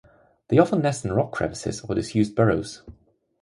[0.47, 2.81] They often nest in rock crevices or disused burrows.